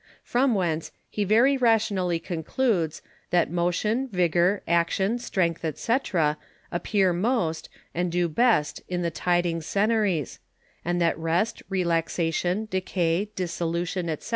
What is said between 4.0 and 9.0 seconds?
Vigour, Action, Strength, &c. appear most, and do best